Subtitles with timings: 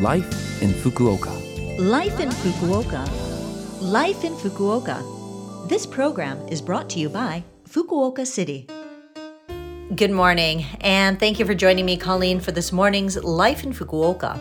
[0.00, 1.30] Life in Fukuoka.
[1.78, 3.08] Life in Fukuoka.
[3.80, 5.68] Life in Fukuoka.
[5.68, 8.66] This program is brought to you by Fukuoka City.
[9.94, 14.36] Good morning, and thank you for joining me, Colleen, for this morning's Life in Fukuoka.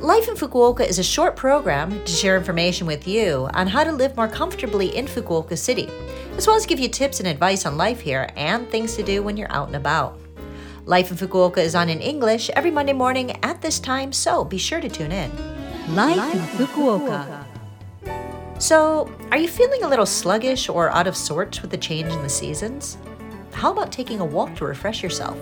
[0.00, 3.92] Life in Fukuoka is a short program to share information with you on how to
[3.92, 5.90] live more comfortably in Fukuoka City,
[6.38, 9.22] as well as give you tips and advice on life here and things to do
[9.22, 10.18] when you're out and about.
[10.90, 14.58] Life in Fukuoka is on in English every Monday morning at this time, so be
[14.58, 15.30] sure to tune in.
[15.94, 17.44] Life, in Fukuoka.
[18.58, 22.20] So, are you feeling a little sluggish or out of sorts with the change in
[22.24, 22.98] the seasons?
[23.52, 25.38] How about taking a walk to refresh yourself?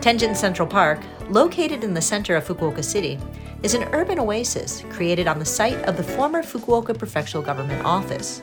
[0.00, 1.00] Tenjin Central Park,
[1.30, 3.18] located in the center of Fukuoka City,
[3.64, 8.40] is an urban oasis created on the site of the former Fukuoka Prefectural Government Office.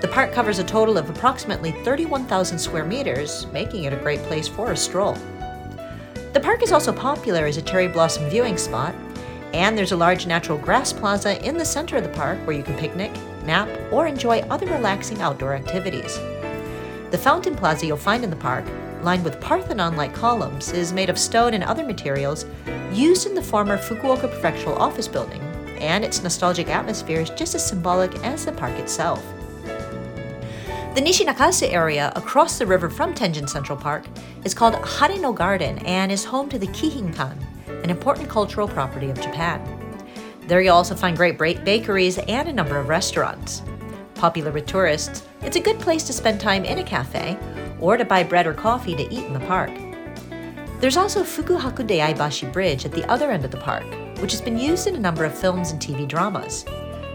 [0.00, 4.46] The park covers a total of approximately 31,000 square meters, making it a great place
[4.46, 5.18] for a stroll.
[6.32, 8.94] The park is also popular as a cherry blossom viewing spot,
[9.52, 12.62] and there's a large natural grass plaza in the center of the park where you
[12.62, 13.10] can picnic,
[13.44, 16.18] nap, or enjoy other relaxing outdoor activities.
[17.10, 18.64] The fountain plaza you'll find in the park,
[19.02, 22.46] lined with Parthenon like columns, is made of stone and other materials
[22.92, 25.40] used in the former Fukuoka Prefectural Office building,
[25.80, 29.24] and its nostalgic atmosphere is just as symbolic as the park itself.
[30.92, 34.06] The Nishinakasu area across the river from Tenjin Central Park
[34.42, 37.38] is called Hareno Garden and is home to the Kihinkan,
[37.84, 39.62] an important cultural property of Japan.
[40.48, 43.62] There you'll also find great bakeries and a number of restaurants.
[44.16, 47.38] Popular with tourists, it's a good place to spend time in a cafe
[47.78, 49.70] or to buy bread or coffee to eat in the park.
[50.80, 53.84] There's also Fukuhaku Deaibashi Bridge at the other end of the park,
[54.18, 56.64] which has been used in a number of films and TV dramas.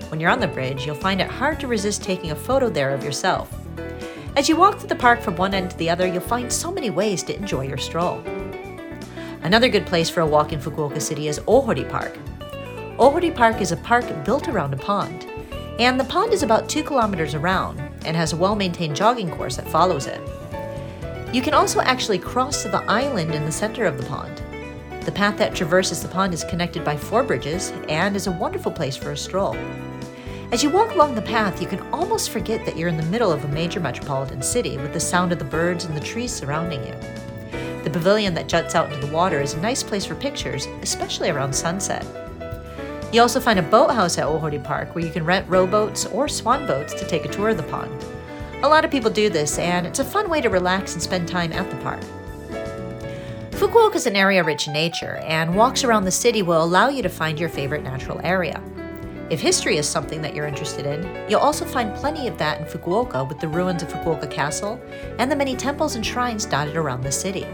[0.08, 2.94] When you're on the bridge, you'll find it hard to resist taking a photo there
[2.94, 3.65] of yourself.
[4.38, 6.70] As you walk through the park from one end to the other, you'll find so
[6.70, 8.20] many ways to enjoy your stroll.
[9.44, 12.18] Another good place for a walk in Fukuoka City is Ohori Park.
[13.00, 15.26] Ohori Park is a park built around a pond,
[15.80, 19.56] and the pond is about two kilometers around and has a well maintained jogging course
[19.56, 20.20] that follows it.
[21.34, 24.42] You can also actually cross to the island in the center of the pond.
[25.06, 28.74] The path that traverses the pond is connected by four bridges and is a wonderful
[28.74, 29.56] place for a stroll.
[30.52, 33.32] As you walk along the path, you can almost forget that you're in the middle
[33.32, 36.86] of a major metropolitan city with the sound of the birds and the trees surrounding
[36.86, 36.94] you.
[37.84, 41.30] The pavilion that juts out into the water is a nice place for pictures, especially
[41.30, 42.06] around sunset.
[43.12, 46.68] You also find a boathouse at Ohori Park where you can rent rowboats or swan
[46.68, 47.92] boats to take a tour of the pond.
[48.64, 51.28] A lot of people do this, and it's a fun way to relax and spend
[51.28, 52.02] time at the park.
[53.52, 57.02] Fukuoka is an area rich in nature, and walks around the city will allow you
[57.02, 58.62] to find your favorite natural area.
[59.28, 62.66] If history is something that you're interested in, you'll also find plenty of that in
[62.68, 64.80] Fukuoka with the ruins of Fukuoka Castle
[65.18, 67.48] and the many temples and shrines dotted around the city.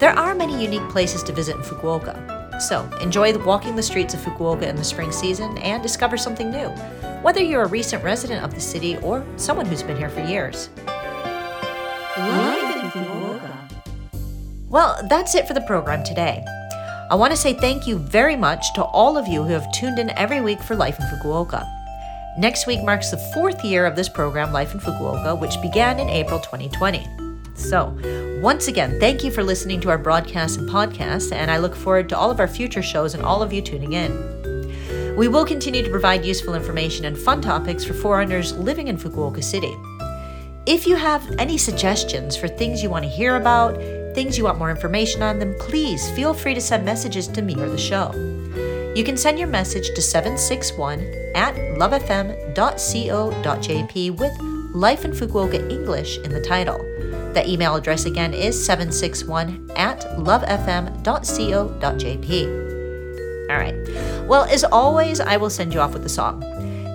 [0.00, 4.20] There are many unique places to visit in Fukuoka, so enjoy walking the streets of
[4.20, 6.68] Fukuoka in the spring season and discover something new,
[7.22, 10.70] whether you're a recent resident of the city or someone who's been here for years.
[12.16, 13.50] Life in Fukuoka.
[14.68, 16.44] Well, that's it for the program today.
[17.14, 20.00] I want to say thank you very much to all of you who have tuned
[20.00, 21.64] in every week for Life in Fukuoka.
[22.36, 26.08] Next week marks the fourth year of this program, Life in Fukuoka, which began in
[26.08, 27.06] April 2020.
[27.54, 27.96] So,
[28.42, 32.08] once again, thank you for listening to our broadcasts and podcasts, and I look forward
[32.08, 35.14] to all of our future shows and all of you tuning in.
[35.16, 39.44] We will continue to provide useful information and fun topics for foreigners living in Fukuoka
[39.44, 39.72] City.
[40.66, 43.78] If you have any suggestions for things you want to hear about,
[44.14, 47.54] things you want more information on, then please feel free to send messages to me
[47.56, 48.12] or the show.
[48.94, 51.00] You can send your message to 761
[51.34, 52.56] at lovefm.co.jp
[54.16, 54.32] with
[54.72, 56.78] Life in Fukuoka English in the title.
[57.34, 61.04] The email address again is 761 at lovefm.co.jp.
[63.50, 63.74] All right.
[64.28, 66.40] Well, as always, I will send you off with a song.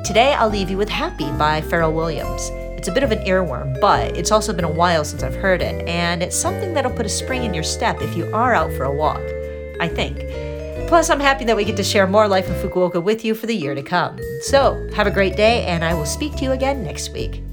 [0.06, 2.50] Today, I'll leave you with Happy by Pharrell Williams.
[2.80, 5.62] It's a bit of an earworm, but it's also been a while since I've heard
[5.62, 8.72] it, and it's something that'll put a spring in your step if you are out
[8.72, 9.20] for a walk,
[9.82, 10.20] I think.
[10.88, 13.48] Plus, I'm happy that we get to share more life in Fukuoka with you for
[13.48, 14.18] the year to come.
[14.44, 17.44] So, have a great day, and I will speak to you again next week.